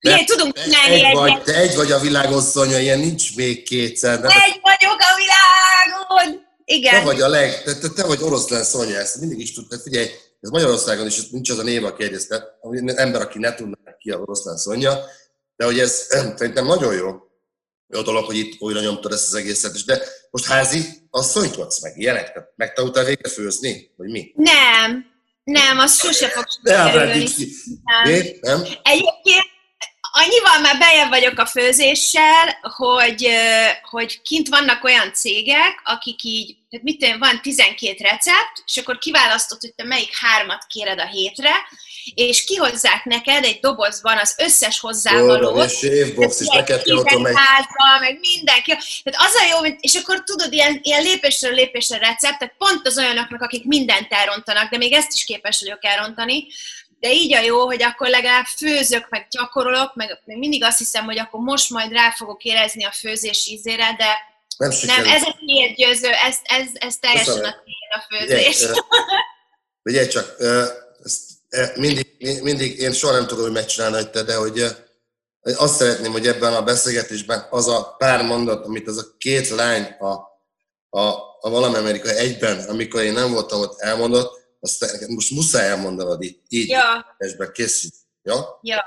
[0.00, 3.36] Figyelj, tudunk te csinálni egy egy, vagy, te egy vagy a világon, Szonya, ilyen nincs
[3.36, 4.20] még kétszer.
[4.20, 6.46] Nem, egy vagyok a világon!
[6.64, 6.92] Igen.
[6.92, 9.80] te vagy a leg, te, te, te vagy oroszlán Szonya, ezt mindig is tudtad.
[9.80, 10.08] Figyelj,
[10.40, 12.44] ez Magyarországon is nincs az a név, aki egyeztet,
[12.86, 14.98] ember, aki ne tudná ki a oroszlán Szonya,
[15.56, 15.92] de hogy ez
[16.36, 17.08] szerintem nagyon jó,
[17.88, 19.84] jó dolog, hogy itt újra nyomtad ezt az egészet is.
[19.84, 22.40] De most házi asszonyt adsz meg, ilyenek?
[22.56, 23.90] Megtanultál végre főzni?
[23.96, 24.32] Vagy mi?
[24.34, 25.06] Nem,
[25.44, 27.28] nem, az sose fog De sikerülni.
[28.04, 28.24] Nem.
[28.40, 28.62] Nem?
[28.82, 29.49] Egyébként
[30.12, 33.28] annyival már bejebb vagyok a főzéssel, hogy,
[33.82, 38.98] hogy kint vannak olyan cégek, akik így, tehát mit tudom, van 12 recept, és akkor
[38.98, 41.50] kiválasztod, hogy te melyik hármat kéred a hétre,
[42.14, 45.70] és kihozzák neked egy dobozban az összes hozzávalót.
[45.70, 47.34] És évbox is neked kell ott meg.
[48.00, 48.76] meg mindenki.
[49.02, 53.42] Tehát az a jó, és akkor tudod, ilyen, ilyen lépésről lépésre receptek, pont az olyanoknak,
[53.42, 56.46] akik mindent elrontanak, de még ezt is képes vagyok elrontani,
[57.00, 61.04] de így a jó, hogy akkor legalább főzök, meg gyakorolok, meg, meg mindig azt hiszem,
[61.04, 65.36] hogy akkor most majd rá fogok érezni a főzés ízére, de nem, nem ez a
[65.40, 67.50] miért győző, ez, ez, ez teljesen Köszönöm.
[67.50, 68.66] a tiéd a főzés.
[69.84, 70.36] Ugye, csak,
[71.00, 72.06] ezt mindig,
[72.42, 74.64] mindig, én soha nem tudom, hogy megcsinálni, hogy te, de hogy
[75.56, 79.96] azt szeretném, hogy ebben a beszélgetésben az a pár mondat, amit az a két lány
[79.98, 80.12] a,
[80.98, 81.08] a,
[81.40, 86.44] a Valami Amerika egyben, amikor én nem voltam ott, elmondott, azt most muszáj elmondanod itt,
[86.48, 87.16] így, ja.
[87.18, 87.94] és készít.
[88.22, 88.58] Ja?
[88.62, 88.84] Ja.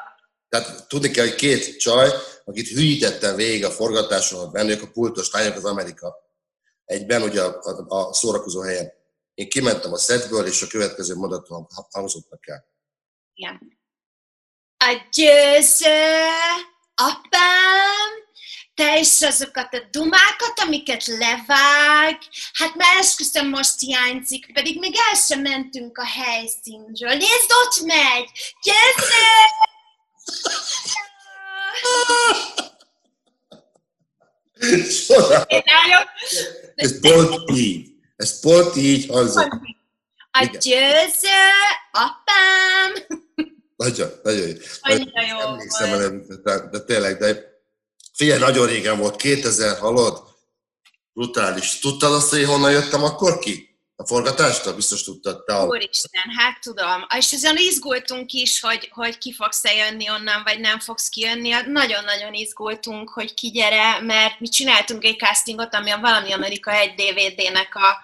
[0.49, 2.09] Tehát tudni kell, hogy két csaj,
[2.45, 6.15] akit hülyítettem végig a forgatáson, bennük a pultos lányok az Amerika
[6.85, 8.91] egyben, ugye a, a, a szórakozó helyen.
[9.33, 12.65] Én kimentem a szedből, és a következő mondatom hangzottak el.
[13.33, 13.79] Igen.
[14.77, 16.27] A győző
[16.95, 18.22] apám
[18.75, 22.17] te is azokat a dumákat, amiket levág,
[22.53, 27.13] hát már esküszöm most hiányzik, pedig még el sem mentünk a helyszínről.
[27.13, 28.29] Nézd, ott megy!
[28.63, 29.51] Gyere!
[36.75, 37.91] Ez pont így.
[38.15, 39.47] Ez pont így hangzik.
[40.31, 41.43] A győző,
[41.91, 43.19] apám!
[43.75, 44.53] Nagyon, nagyon jó.
[44.81, 47.52] Annyira jó Emlékszem de tényleg, de
[48.13, 50.23] Figyelj, nagyon régen volt, 2000, halad?
[51.13, 51.79] Brutális.
[51.79, 53.71] Tudtad azt, hogy honnan jöttem akkor ki?
[53.95, 55.43] A forgatástól biztos tudtad.
[55.43, 57.05] Te Úristen, hát tudom.
[57.17, 61.49] És ezen izgultunk is, hogy, hogy ki fogsz-e jönni onnan, vagy nem fogsz kijönni.
[61.49, 66.93] Nagyon-nagyon izgultunk, hogy ki gyere, mert mi csináltunk egy castingot, ami a Valami Amerika egy
[66.93, 67.97] DVD-nek a,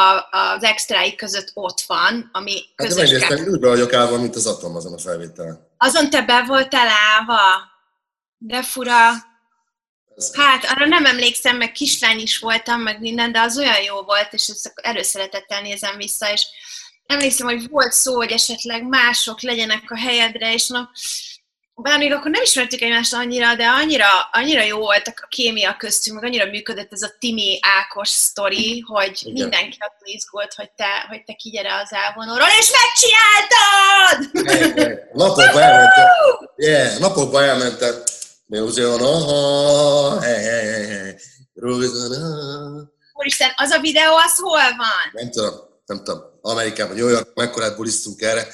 [0.00, 3.10] a, az extrái között ott van, ami hát közös...
[3.10, 5.68] Hát megnéztem, úgy be vagyok állva, mint az atom azon a felvételen.
[5.78, 7.40] Azon te be voltál állva?
[8.38, 9.10] De fura.
[10.32, 14.32] Hát, arra nem emlékszem, meg kislány is voltam, meg minden, de az olyan jó volt,
[14.32, 16.46] és ezt erőszeretettel nézem vissza, és
[17.06, 20.90] emlékszem, hogy volt szó, hogy esetleg mások legyenek a helyedre, és na,
[21.74, 26.20] bár még akkor nem ismertük egymást annyira, de annyira, annyira jó volt a kémia köztünk,
[26.20, 29.32] meg annyira működött ez a Timi Ákos sztori, hogy Igen.
[29.32, 34.46] mindenki attól izgult, hogy te, hogy te kigyere az elvonóról, és megcsináltad!
[34.46, 34.94] Hey, hey.
[35.12, 36.04] Napokban elmentem.
[36.56, 38.02] Yeah, napokban elmentem
[43.12, 45.10] Úristen, az a videó, az hol van?
[45.12, 45.54] Nem tudom,
[45.86, 46.38] nem tudom.
[46.40, 48.46] Amerikában, New York, mekkorát bulisztunk erre.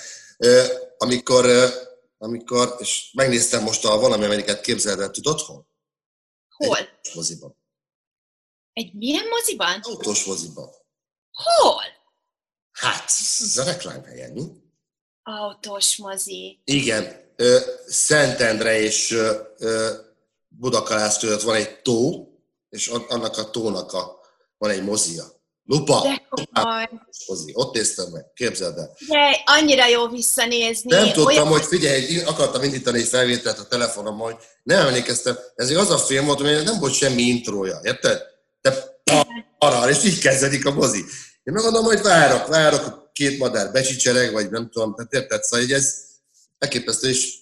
[0.99, 1.47] Amikor,
[2.19, 5.69] amikor, és megnéztem most a valami Amerikát, képzeld el, tudod hol?
[6.49, 6.79] Hol?
[6.79, 7.57] Egy moziban.
[8.73, 9.81] Egy milyen moziban?
[9.83, 10.71] Autós moziban.
[11.33, 11.83] Hol?
[12.73, 13.05] Hát,
[13.41, 14.43] ez a reklámhelyen, mi?
[15.23, 16.61] Autós mozi.
[16.65, 17.22] Igen,
[17.87, 19.19] Szentendre és
[20.49, 22.29] Budakalász között van egy tó,
[22.69, 24.21] és annak a tónak a,
[24.59, 25.25] van egy mozia.
[25.65, 26.21] Lupa!
[27.27, 27.51] Mozi.
[27.55, 28.97] Ott néztem meg, képzeld el.
[29.09, 30.91] De annyira jó visszanézni.
[30.91, 31.47] Nem tudtam, Olyan...
[31.47, 35.39] hogy figyelj, akartam indítani egy felvételt a telefonom, hogy nem emlékeztem.
[35.55, 38.23] Ez az a film volt, hogy nem volt semmi intrója, érted?
[38.61, 39.01] De
[39.59, 41.05] arra, és így kezdődik a mozi.
[41.43, 45.43] Én megmondom, hogy várok, várok, két madár becsicsereg, vagy nem tudom, tehát érted?
[45.43, 45.95] Szóval ez,
[46.63, 47.35] elképesztő, és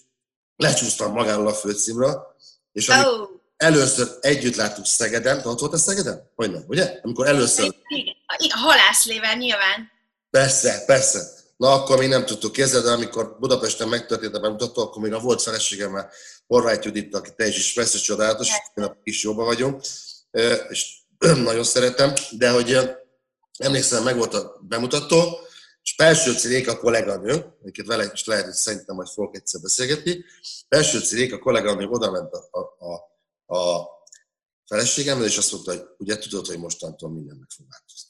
[0.55, 2.35] lecsúsztam magáról a főcímről,
[2.71, 3.29] és amikor oh.
[3.57, 6.31] először együtt láttuk Szegeden, ott volt a Szegeden?
[6.35, 6.99] Hogy nem, ugye?
[7.01, 7.75] Amikor először...
[8.37, 9.91] Igen, a halászlével nyilván.
[10.29, 11.39] Persze, persze.
[11.57, 15.19] Na, akkor még nem tudtuk kézzel, de amikor Budapesten megtörtént a bemutató, akkor még a
[15.19, 16.11] volt feleségemmel,
[16.47, 18.47] Horváth Judit, aki te is ismersz, csodálatos,
[19.03, 19.81] is jobban vagyunk,
[20.69, 20.93] és
[21.43, 22.79] nagyon szeretem, de hogy
[23.57, 25.39] emlékszem, meg volt a bemutató,
[25.83, 30.25] és Pelső Cirék a kolléganő, akiket vele is lehet, hogy szerintem majd fogok egyszer beszélgetni,
[30.67, 33.89] Pelső Cirék a kolléganő oda ment a, a, a, a
[34.65, 38.09] feleségemmel, és azt mondta, hogy ugye tudod, hogy mostantól minden meg fog változni.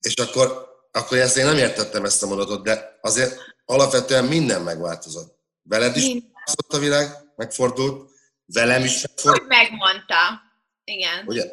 [0.00, 5.38] És akkor, akkor ezt én nem értettem ezt a mondatot, de azért alapvetően minden megváltozott.
[5.62, 8.10] Veled is megváltozott a világ, megfordult,
[8.44, 9.38] velem is megfordult.
[9.38, 10.42] Hogy megmondta.
[10.84, 11.26] Igen.
[11.26, 11.44] Ugye?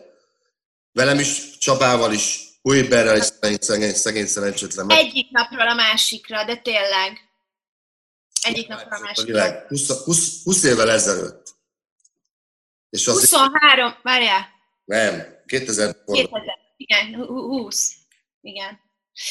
[0.92, 4.92] Velem is, Csabával is, Újberrel is szegény, szegény, szegény szerencsétlen.
[4.92, 7.20] Egyik napról a másikra, de tényleg.
[8.42, 9.66] Egyik napról a másikra.
[9.68, 11.48] 20, 20, 20 évvel ezelőtt.
[12.90, 14.48] És az 23, várjál.
[14.86, 15.96] Nem, 2000.
[16.06, 17.92] 2000, igen, 20.
[18.42, 18.80] Igen.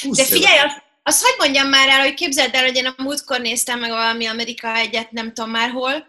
[0.02, 3.02] 20 de figyelj, azt, azt hogy mondjam már el, hogy képzeld el, hogy én a
[3.02, 6.06] múltkor néztem meg valami Amerika egyet, nem tudom már hol,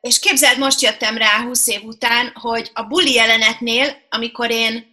[0.00, 4.91] és képzeld, most jöttem rá 20 év után, hogy a buli jelenetnél, amikor én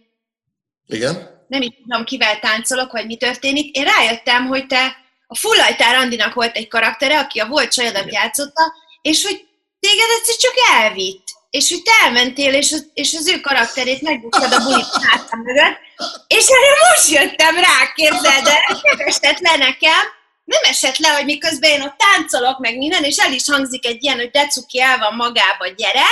[0.90, 1.38] Igen?
[1.50, 6.34] nem is tudom, kivel táncolok, vagy mi történik, én rájöttem, hogy te a Fullajtár Andinak
[6.34, 8.62] volt egy karaktere, aki a volt csajodat játszotta,
[9.02, 9.46] és hogy
[9.80, 11.24] téged egyszer csak elvitt.
[11.50, 15.78] És hogy te elmentél, és az, és az ő karakterét megbuktad a bulit hátam mögött,
[16.26, 20.02] és erre most jöttem rá, képzeld, de nem esett le nekem,
[20.44, 24.02] nem esett le, hogy miközben én ott táncolok, meg minden, és el is hangzik egy
[24.02, 26.06] ilyen, hogy Decuki el van magába, gyere,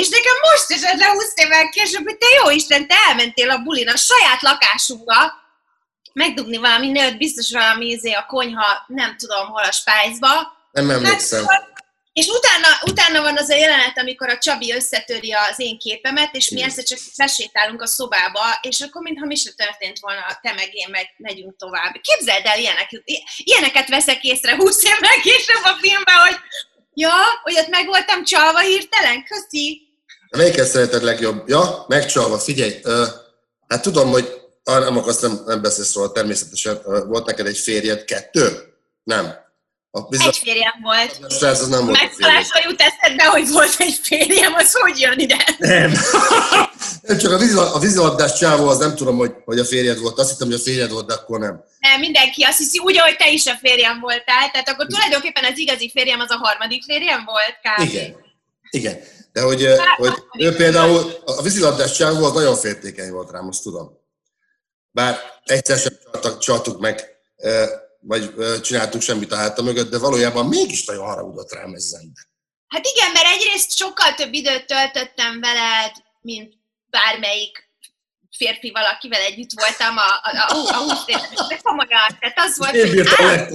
[0.00, 3.58] és nekem most esett le 20 évvel később, hogy te jó Isten, te elmentél a
[3.58, 5.32] bulin a saját lakásunkba,
[6.12, 10.58] megdugni valami nőt, biztos valami izé a konyha, nem tudom hol a spájzba.
[10.72, 11.46] Nem emlékszem.
[11.46, 11.68] Hát,
[12.12, 16.48] és utána, utána van az a jelenet, amikor a Csabi összetöri az én képemet, és
[16.48, 20.74] mi egyszer csak besétálunk a szobába, és akkor mintha mi se történt volna, te meg
[20.74, 21.94] én meg megyünk tovább.
[22.00, 23.02] Képzeld el, ilyenek,
[23.36, 26.36] ilyeneket veszek észre 20 évvel később a filmben, hogy
[26.94, 29.89] ja, hogy ott meg voltam csalva hirtelen, köszi.
[30.36, 31.48] Melyiket szereted legjobb?
[31.48, 32.80] Ja, megcsalva, figyelj.
[33.68, 36.80] Hát tudom, hogy ah, nem akarsz, nem, nem beszélsz róla természetesen.
[37.06, 38.04] Volt neked egy férjed?
[38.04, 38.74] Kettő?
[39.02, 39.34] Nem.
[39.92, 41.18] A bizony, Egy férjem volt.
[41.22, 42.18] a srác az nem volt a férjed.
[42.18, 45.36] Megtalálásra jut eszedbe, hogy volt egy férjem, az hogy jön ide?
[45.58, 45.92] Nem.
[47.08, 50.18] nem csak a, vízi, a vízilabdás csávó, az nem tudom, hogy, hogy a férjed volt.
[50.18, 51.64] Azt hittem, hogy a férjed volt, de akkor nem.
[51.78, 54.50] Nem, mindenki azt hiszi, úgy, ahogy te is a férjem voltál.
[54.52, 57.88] Tehát akkor tulajdonképpen az igazi férjem az a harmadik férjem volt, kb.
[57.88, 58.16] Igen.
[58.70, 59.00] Igen.
[59.32, 59.66] De hogy,
[59.96, 63.98] hogy ő például, a vízilabdás csávó az nagyon féltékeny volt rám, azt tudom.
[64.90, 67.08] Bár egyszer sem csaltak, csaltuk meg,
[68.00, 72.24] vagy csináltuk semmit a háta mögött, de valójában mégis nagyon haragudott rám ez ember.
[72.68, 76.54] Hát igen, mert egyrészt sokkal több időt töltöttem veled, mint
[76.90, 77.68] bármelyik
[78.36, 82.74] férfival, akivel együtt voltam a, a, a, a 20 éves, de komolyan, tehát az volt,
[82.74, 83.50] Én hogy veled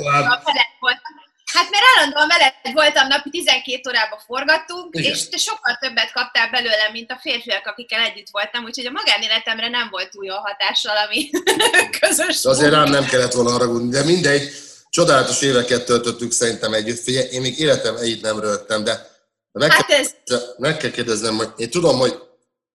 [0.79, 1.24] voltam.
[1.53, 5.11] Hát mert állandóan veled voltam, napi 12 órába forgattunk, Igen.
[5.11, 9.69] és te sokkal többet kaptál belőlem, mint a férfiak, akikkel együtt voltam, úgyhogy a magánéletemre
[9.69, 11.29] nem volt túl jó hatással, ami
[11.99, 14.49] közös De azért rám nem kellett volna haragudni, de mindegy.
[14.89, 16.99] Csodálatos éveket töltöttük szerintem együtt.
[16.99, 19.13] Figyelj, én még életem egyik nem rögtem, de
[19.51, 22.19] meg, Hát ez kell, meg kell kérdeznem, hogy én tudom, hogy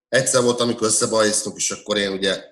[0.09, 2.44] egyszer volt, amikor összebajoztunk, és akkor én ugye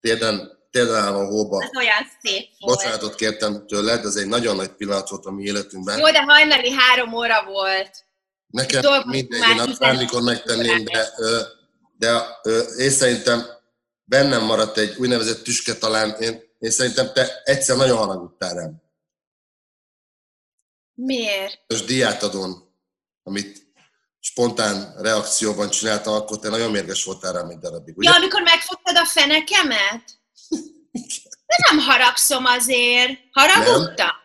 [0.00, 2.76] térden, a hóba az olyan szép volt.
[2.76, 5.98] bocsánatot kértem tőled, ez egy nagyon nagy pillanat volt a mi életünkben.
[5.98, 8.04] Jó, de hajnali három óra volt.
[8.46, 11.08] Nekem mindegy, én azt 15 bármikor megtenném, de,
[11.96, 12.38] de
[12.78, 13.44] én szerintem
[14.04, 16.10] bennem maradt egy úgynevezett tüske talán.
[16.10, 18.82] Én, én szerintem te egyszer nagyon haragudtál rám.
[20.94, 21.60] Miért?
[21.66, 22.74] És diátadón,
[23.22, 23.62] amit
[24.20, 27.96] spontán reakcióban csináltam, akkor te nagyon mérges voltál rám egy darabig.
[27.96, 28.08] Ugye?
[28.08, 30.21] Ja, amikor megfogtad a fenekemet?
[30.92, 33.10] De nem haragszom azért.
[33.32, 34.20] Haragudtam?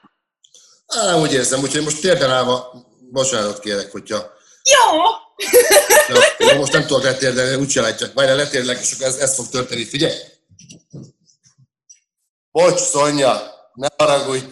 [0.88, 5.02] Á, úgy érzem, úgyhogy most térden állva bocsánatot kérek, hogyha Jó!
[6.38, 8.14] Ja, most nem tudok letérdelni, úgy se látják.
[8.14, 9.86] Várjál, letérlek, és akkor ez, ez fog történni.
[9.86, 10.16] Figyelj!
[12.52, 13.42] Bocs, Szonya,
[13.74, 14.46] ne haragudj.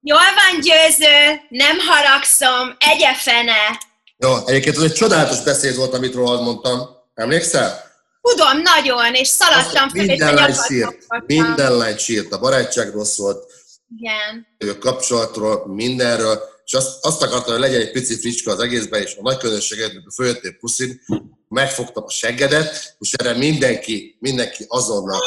[0.00, 3.80] Jól van, győző, nem haragszom, egye fene.
[4.16, 6.88] Jó, egyébként ez egy csodálatos beszéd volt, amit rólad mondtam.
[7.14, 7.83] Emlékszel?
[8.28, 10.90] Tudom, nagyon, és szaladtam fel, és Minden lány nyakat sírt.
[10.90, 11.22] fogtam.
[11.26, 12.32] Minden lány sírt.
[12.32, 13.52] A barátságról szólt,
[13.98, 14.46] Igen.
[14.78, 19.22] kapcsolatról, mindenről, és azt, azt akartam, hogy legyen egy pici fricska az egészben, és a
[19.22, 21.00] nagy közönség előtt, amikor följöttél puszin,
[21.48, 25.20] megfogtam a seggedet, és erre mindenki, mindenki azonnal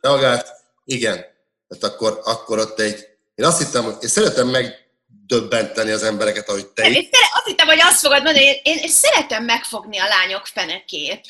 [0.00, 0.46] reagált,
[0.84, 1.24] igen.
[1.68, 6.66] Tehát akkor, akkor ott egy, én azt hittem, hogy én szeretem megdöbbenteni az embereket, ahogy
[6.66, 6.96] te is.
[6.96, 10.46] én szere- azt hittem, hogy azt fogod mondani, én, én, én szeretem megfogni a lányok
[10.46, 11.20] fenekét.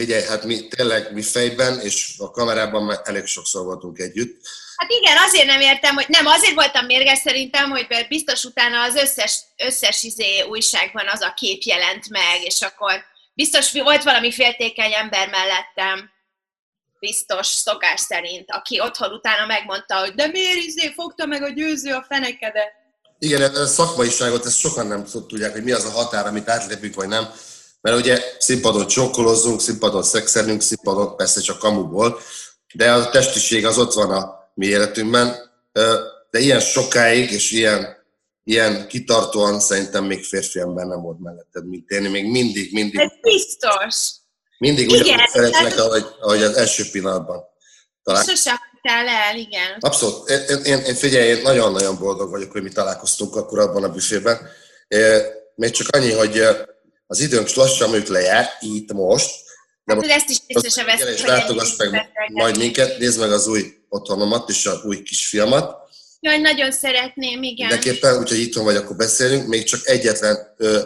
[0.00, 4.40] Figyelj, hát mi tényleg mi fejben és a kamerában már elég sokszor voltunk együtt.
[4.76, 8.94] Hát igen, azért nem értem, hogy nem, azért voltam mérges szerintem, hogy biztos utána az
[8.94, 14.92] összes, összes izé újságban az a kép jelent meg, és akkor biztos volt valami féltékeny
[14.92, 16.10] ember mellettem,
[17.00, 21.92] biztos szokás szerint, aki otthon utána megmondta, hogy de miért izé fogta meg a győző
[21.92, 22.72] a fenekedet.
[23.18, 27.08] Igen, a szakmaiságot, ezt sokan nem tudják, hogy mi az a határ, amit átlépünk, vagy
[27.08, 27.32] nem.
[27.80, 32.20] Mert ugye színpadon csókolózzunk, színpadon szexelünk, színpadon persze csak kamuból,
[32.74, 35.36] de a testiség az ott van a mi életünkben.
[36.30, 37.96] De ilyen sokáig és ilyen,
[38.44, 42.02] ilyen kitartóan szerintem még férfi ember nem volt melletted, mint én.
[42.02, 44.10] Még mindig, mindig, Ez biztos.
[44.58, 47.42] mindig ugyanúgy szeretlek, hát- ahogy, ahogy az első pillanatban.
[48.02, 48.24] Talán.
[48.24, 49.76] Sose hagytál el, igen.
[49.80, 50.28] Abszolút.
[50.28, 54.38] Én, én, én, figyelj, én nagyon-nagyon boldog vagyok, hogy mi találkoztunk akkor abban a büfében.
[55.54, 56.42] Még csak annyi, hogy
[57.10, 59.30] az időnk lassan mondjuk lejár, itt most,
[59.84, 63.46] de Hát most ezt is észre gyere és látogass meg majd minket, nézd meg az
[63.46, 65.78] új otthonomat és az új kisfiamat,
[66.22, 67.68] Jaj, nagyon szeretném, igen.
[67.68, 69.46] Mindenképpen, úgyhogy itt van vagy, akkor beszélünk.
[69.46, 70.80] Még csak egyetlen ö,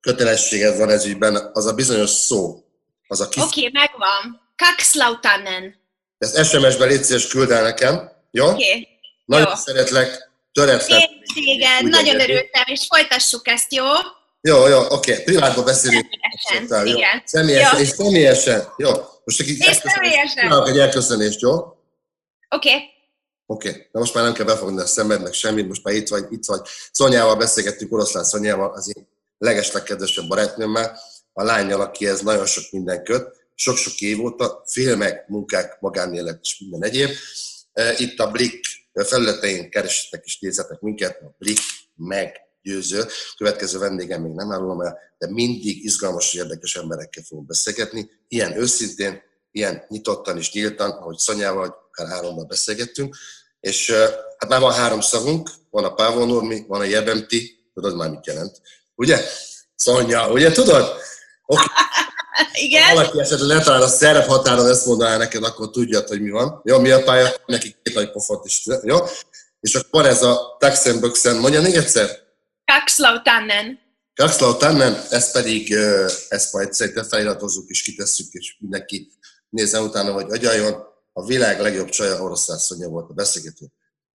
[0.00, 2.64] kötelességed van ez ügyben, az a bizonyos szó.
[3.06, 3.42] Az a kis...
[3.42, 4.40] Oké, okay, megvan.
[4.56, 5.80] Kakslautanen.
[6.18, 8.46] Ezt SMS-ben légy szíves, küld el nekem, jó?
[8.46, 8.68] Oké.
[8.68, 8.88] Okay.
[9.24, 9.54] Nagyon Jó.
[9.54, 11.00] szeretlek, töretlen.
[11.34, 13.84] Én Úgy nagyon örültem, és folytassuk ezt, jó?
[14.42, 16.06] Jó, jó, oké, privátban beszélünk.
[16.44, 16.96] Személyesen, jó?
[16.96, 17.22] igen.
[17.24, 17.82] Személyesen, Jó.
[17.82, 18.72] és személyesen.
[18.76, 18.90] Jó,
[19.24, 20.66] most egy És személyesen.
[20.66, 21.52] Egy elköszönést, jó?
[21.52, 21.76] Oké.
[22.48, 22.80] Okay.
[23.46, 23.80] Oké, okay.
[23.92, 26.44] de most már nem kell befogni a szemed, meg semmit, most már itt vagy, itt
[26.44, 26.60] vagy.
[26.92, 30.98] Szonyával beszélgettünk, oroszlán Szonyával, az én legeslegkedvesebb barátnőmmel,
[31.32, 36.58] a lányjal, aki ez nagyon sok minden köt, sok-sok év óta, filmek, munkák, magánélet és
[36.58, 37.10] minden egyéb.
[37.72, 41.58] E, Itt a Blik felületein keresetek és nézzetek minket, a Blik
[42.62, 43.04] meggyőző.
[43.36, 48.10] Következő vendégem még nem árulom el, de mindig izgalmas és érdekes emberekkel fogunk beszélgetni.
[48.28, 53.16] Ilyen őszintén, ilyen nyitottan és nyíltan, ahogy Szonyával, vagy akár hárommal beszélgettünk.
[53.60, 53.90] És
[54.36, 58.26] hát már van három szavunk, van a Pávol Normi, van a Jebemti, tudod már mit
[58.26, 58.60] jelent,
[58.94, 59.24] ugye?
[59.74, 60.94] Szonya, ugye tudod?
[61.46, 61.62] Oké,
[62.64, 62.94] Igen?
[62.94, 66.60] valaki esetleg letalál a szerep határon ezt mondaná neked, akkor tudjad, hogy mi van.
[66.64, 67.28] Jó, mi a pálya?
[67.46, 68.96] Neki két nagy pofont is, jó?
[69.60, 72.29] És akkor van ez a Taxenböxen, mondja még egyszer?
[72.70, 73.80] Kakslautanen.
[74.14, 75.72] Kaxlau Tannen, ez pedig,
[76.28, 79.12] ezt majd szerintem feliratozzuk és kitesszük, és mindenki
[79.48, 80.88] nézzen utána, hogy agyaljon.
[81.12, 83.66] A világ legjobb csaja oroszlán Szonya volt a beszélgető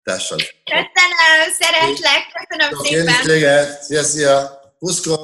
[0.03, 0.39] társad.
[0.65, 3.27] Köszönöm, szeretlek, köszönöm Én is szépen.
[3.27, 3.83] téged.
[3.83, 4.61] Szia, szia.
[4.79, 5.17] Puszko.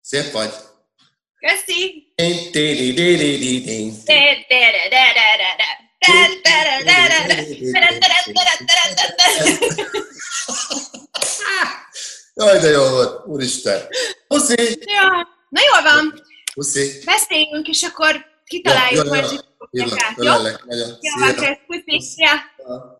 [0.00, 0.52] Szép vagy.
[1.38, 2.12] Köszi.
[2.14, 2.50] Én,
[12.34, 13.80] Jaj, de jó volt, úristen.
[14.28, 16.22] Puszi, Ja, na jól van,
[16.54, 17.02] puszi.
[17.04, 19.28] beszéljünk, és akkor kitaláljuk Ja, ja, ja.
[19.28, 20.24] hogy Hívlak, fogják át, jó?
[20.24, 20.88] ölellek, nagyon.
[21.00, 21.58] Jó, van, Szia.
[21.66, 22.98] puszi, ja.